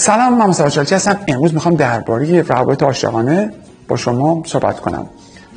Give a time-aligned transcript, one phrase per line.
[0.00, 1.18] سلام من شالچی هستم.
[1.28, 3.52] امروز می‌خوام درباره روابط عاشقانه
[3.88, 5.06] با شما صحبت کنم.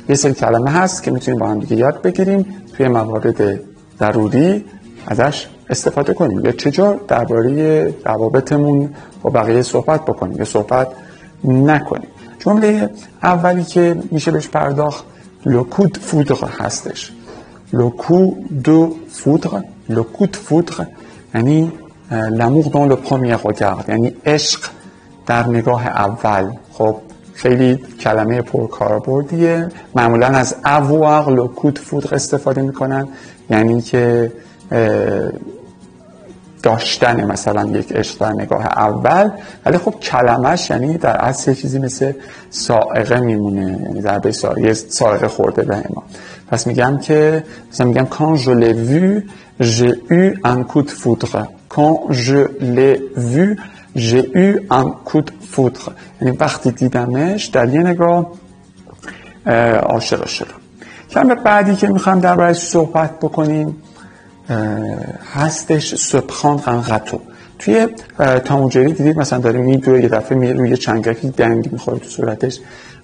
[0.08, 2.46] یه سری کلمه هست که می‌تونیم با هم دیگه یاد بگیریم.
[2.76, 3.60] توی موارد
[4.00, 4.64] ضروری
[5.06, 6.44] ازش استفاده کنیم.
[6.44, 10.88] یا چجور درباره روابطمون با بقیه صحبت بکنیم یا صحبت
[11.44, 12.08] نکنیم.
[12.38, 12.90] جمله
[13.22, 15.04] اولی که میشه بهش پرداخت
[15.46, 17.12] لوکود فودر هستش.
[17.72, 18.34] لوکو
[18.64, 20.86] دو فودر لوکود فودر
[21.34, 21.72] یعنی
[22.10, 24.60] l'amour dans le premier regard یعنی عشق
[25.26, 26.96] در نگاه اول خب
[27.34, 29.68] خیلی کلمه پرکاربردیه.
[29.94, 30.56] معمولا از
[31.56, 33.08] coup de foudre استفاده می‌کنن.
[33.50, 34.32] یعنی که
[36.62, 39.30] داشتن مثلا یک عشق در نگاه اول.
[39.66, 42.12] ولی خب کلمش یعنی در اصل چیزی مثل
[42.50, 43.80] سائقه میمونه.
[43.82, 46.02] یعنی در به یه سائقه خورده به ما.
[46.48, 49.22] پس میگم که مثلا میگم quand je l'ai vu
[49.60, 50.62] j'ai eu un
[51.76, 52.40] quand je
[52.74, 53.56] l'ai vu
[53.94, 58.32] j'ai eu un coup de foudre یعنی وقتی دیدمش در یه نگاه
[59.82, 60.60] عاشق شدم
[61.10, 63.76] کلمه بعدی که می‌خوام دربارش صحبت بکنیم
[65.34, 67.20] هستش سپخان غتو
[67.58, 67.88] توی
[68.44, 72.58] تاموجری دیدید مثلا داره میدوه یه دفعه میره روی چنگکی دنگ می‌خوره تو صورتش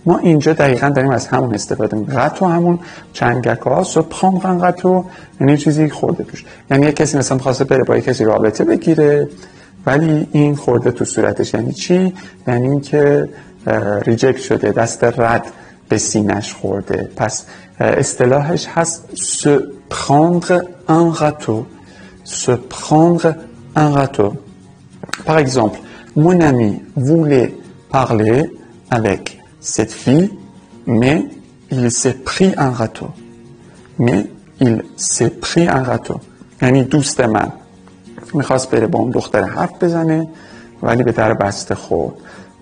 [0.06, 2.18] ما اینجا دقیقا داریم از همون استفاده می‌کنیم.
[2.18, 2.78] غتو همون
[3.12, 5.04] چنگک ها سپخان غتو
[5.40, 6.44] یعنی چیزی خورده توش.
[6.70, 9.28] یعنی یه کسی مثلا خواسته بره با یه کسی رابطه بگیره
[9.86, 11.54] ولی این خورده تو صورتش.
[11.54, 12.14] یعنی چی؟
[12.48, 13.28] یعنی اینکه
[14.06, 15.46] ریجکت شده دست رد
[15.88, 17.10] به سینش خورده.
[17.16, 17.44] پس
[17.80, 19.50] اصطلاحش هست se
[19.90, 21.66] prendre un râteau
[22.24, 23.34] se prendre
[23.76, 24.30] un râteau
[25.26, 25.78] par exemple
[26.16, 27.54] mon ami voulait
[27.90, 28.38] parler
[28.90, 30.30] avec cette fille
[30.86, 31.24] mais
[31.70, 33.10] il s'est pris un râteau.
[33.98, 34.26] Mais
[34.60, 36.20] il s'est pris un râteau.
[36.62, 37.52] یعنی دوست من
[38.34, 40.28] می‌خواست بره با اون دختر حرف بزنه
[40.82, 42.14] ولی به در بسته خورد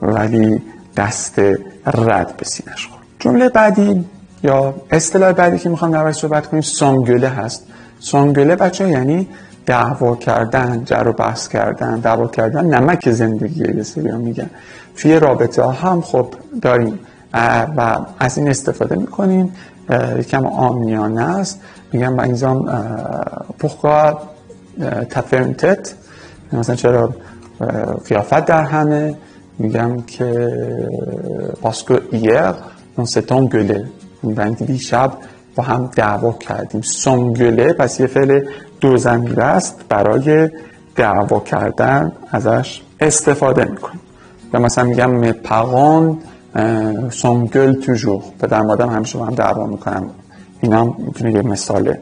[0.02, 0.62] ولی
[0.96, 1.38] دست
[1.86, 3.02] رد به سینش خورد.
[3.18, 4.04] جمله بعدی
[4.42, 7.66] یا اصطلاح بعدی که می‌خوام دربارش صحبت کنیم سانگله هست.
[8.00, 9.28] سانگله بچه یعنی
[9.66, 14.50] دعوا کردن جر و بحث کردن دعوا کردن نمک زندگی یه سری میگن.
[15.00, 16.99] توی رابطه هم خب داریم.
[17.77, 19.53] و از این استفاده می‌کنیم.
[20.19, 21.61] یکم آمیانه است.
[21.93, 22.69] میگم با اینزام
[23.62, 24.15] pourquoi
[25.11, 25.94] تفرنتت
[26.53, 27.15] مثلا چرا
[28.09, 29.15] قیافت در همه.
[29.59, 30.50] میگم که
[31.62, 32.53] پاسکو ایر
[32.97, 33.84] اون ستان گله
[34.25, 35.12] بندی شب
[35.56, 36.81] با هم دعوا کردیم.
[36.81, 38.41] سانگله پس یه فعل
[38.81, 40.50] دو زمیر است برای
[40.97, 44.00] دعوا کردن ازش استفاده می‌کنیم.
[44.53, 46.19] و مثلا میگم مپقان
[47.11, 48.22] سانگل توجور.
[48.41, 50.11] پدر مادرم همیشه با هم دعوا می‌کنم
[50.61, 51.97] اینا هم می‌تونه یه مثال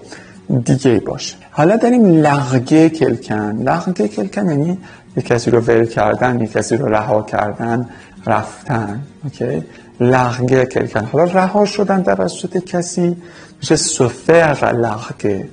[0.64, 1.36] دیگه باشه.
[1.50, 3.62] حالا داریم لغگه کلکن.
[3.62, 4.78] لغگه کلکن یعنی
[5.16, 7.88] یه کسی رو ول کردن یه کسی رو رها کردن
[8.26, 9.02] رفتن.
[9.24, 9.64] اوکی؟
[10.00, 11.04] لغگه کلکن.
[11.04, 13.16] حالا رها شدن توسط کسی
[13.60, 15.48] میشه سفرق لغگه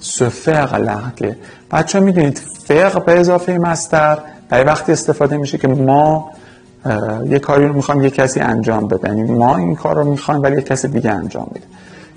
[0.00, 1.36] سفرق لغگه
[1.72, 6.30] بچه می‌دونید فقه به اضافه مستر برای وقتی استفاده میشه که ما
[7.26, 9.08] یه کاری رو می‌خوام یه کسی انجام بده.
[9.08, 11.64] یعنی ما این کار رو می‌خوایم ولی یه کسی دیگه انجام بده.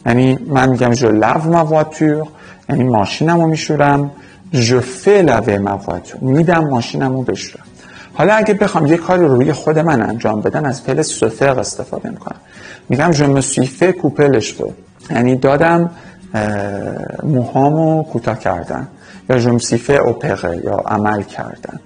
[0.05, 2.27] یعنی من میگم جو لو ما voiture
[2.69, 4.11] یعنی ماشینم رو میشورم
[4.51, 7.65] جو فی لوه ما voiture میدم ماشینم رو بشورم.
[8.13, 12.09] حالا اگه بخوام یه کاری رو روی خود من انجام بدن از فعل سفق استفاده
[12.09, 12.39] می‌کنم.
[12.89, 14.75] میگم جو مسیفه کوپلش بود
[15.09, 15.89] یعنی دادم
[17.23, 18.87] موهامو کوتاه کردن.
[19.29, 21.79] یا جمسیفه اوپره یا عمل کردن.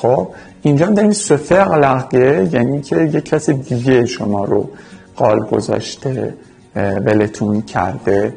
[0.00, 0.28] خب
[0.62, 4.70] اینجا داریم سفق لغگه یعنی که یه کسی دیگه شما رو
[5.16, 6.34] قال گذاشته
[6.76, 8.32] ولتون کرده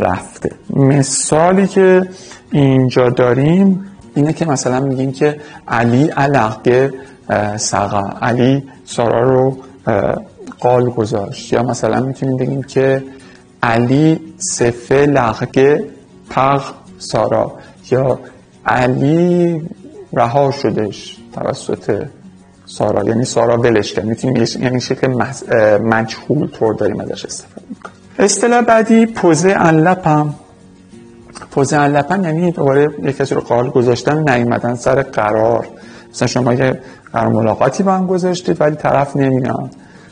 [0.00, 0.50] رفته.
[0.70, 2.02] مثالی که
[2.52, 3.84] اینجا داریم
[4.14, 6.92] اینه که مثلا میگیم که علی علقه
[7.56, 8.10] سقا.
[8.22, 9.56] علی سارا رو
[10.60, 11.52] قال گذاشت.
[11.52, 13.02] یا مثلا می‌تونیم بگیم که
[13.62, 15.84] علی سفه لغگه
[16.30, 16.62] پغ
[16.98, 17.52] سارا.
[17.90, 18.18] یا
[18.66, 19.62] علی
[20.12, 22.04] رها شدش توسط
[22.66, 23.08] سارا.
[23.08, 24.04] یعنی سارا ولش کرد.
[24.04, 25.24] می‌تونیم یعنی شکل
[25.82, 27.96] مجهول طور داریم ازش استفاده می‌کنیم.
[28.18, 30.34] اصطلاح بعدی پوزه انلپم.
[31.50, 35.66] پوزه انلپم یعنی دوباره یک کسی رو قال گذاشتن نیومدن سر قرار.
[36.10, 36.80] مثلا شما یه
[37.12, 39.70] قرار ملاقاتی با هم گذاشتید ولی طرف نمیاد.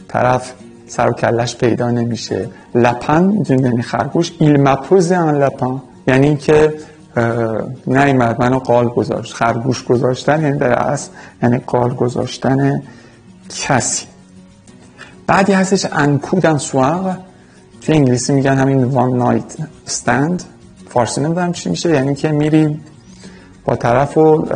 [0.08, 0.52] طرف
[0.86, 2.48] سر و کلش پیدا نمیشه.
[2.74, 4.32] لپن می‌دونید یعنی خرگوش.
[4.38, 5.82] ایل مپوزه انلپم.
[6.06, 6.74] یعنی که
[7.86, 9.32] نیمد منو قال گذاشت.
[9.32, 11.10] خرگوش گذاشتن یعنی در اصل
[11.42, 12.82] یعنی قال گذاشتن
[13.48, 14.06] کسی.
[15.26, 17.16] بعدی هستش انکودن سواق
[17.80, 20.42] توی انگلیسی میگن همین وان نایت ستند
[20.88, 22.80] فارسی نمی‌دونم چی میشه یعنی که میری
[23.64, 24.46] با طرف و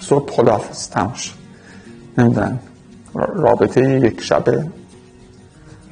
[0.00, 1.34] صبح خداحافظ تماش.
[2.18, 2.58] نمی‌دونم.
[3.14, 4.66] رابطه یک شبه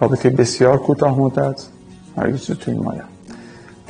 [0.01, 1.63] رابطه بسیار کوتاه مدت.
[2.17, 3.03] هر چیزی توی مایه.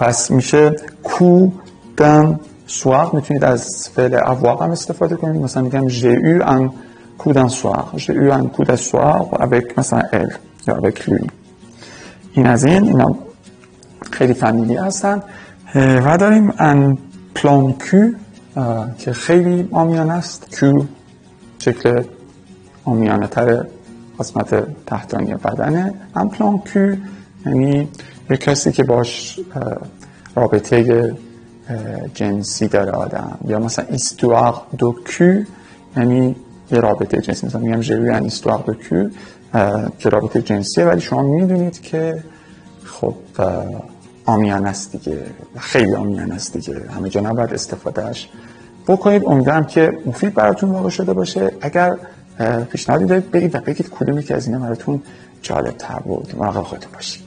[0.00, 1.48] پس میشه کو
[1.96, 3.14] دن سواق.
[3.14, 5.42] می‌تونید از فعل اواق هم استفاده کنید.
[5.42, 6.70] مثلا میگم j'ai ان
[7.18, 7.98] کو دن سواق.
[7.98, 8.76] j'ai eu un coup de
[9.44, 10.30] avec مثلا ال
[10.68, 11.28] یا avec lui.
[12.32, 12.84] این از این.
[12.84, 13.16] اینا
[14.10, 15.22] خیلی فامیلی هستن.
[15.74, 16.98] و داریم ان
[17.34, 18.10] پلان کو
[18.98, 20.60] که خیلی آمیان است.
[20.60, 20.84] کو
[21.58, 22.02] شکل
[22.84, 23.66] آمیانه تر
[24.18, 25.94] قسمت تحتانی بدنه.
[26.14, 26.96] ان پلان کو
[27.46, 27.88] یعنی
[28.30, 29.40] یه کسی که باش
[30.36, 31.16] رابطه
[32.14, 33.38] جنسی داره آدم.
[33.46, 35.24] یا مثلا ایستواق دو کو
[35.96, 36.36] یعنی
[36.72, 37.46] یه رابطه جنسی.
[37.46, 39.08] مثلا میگم جوی ان ایستواق دو کو
[39.98, 42.24] که رابطه جنسیه ولی شما می‌دونید که
[42.84, 43.14] خب
[44.26, 45.18] آمیان است دیگه.
[45.58, 46.80] خیلی آمیان است دیگه.
[46.96, 48.28] همه جا نباید استفادهش
[48.88, 49.22] بکنید.
[49.26, 51.50] امیدوارم که مفید براتون واقع شده باشه.
[51.60, 51.96] اگر
[52.70, 55.02] پیشنهادی دارید بگید و بگید کدومی که از اینا براتون
[55.42, 56.34] جالب تر بود.
[56.38, 57.18] مراقب خودتون باشید.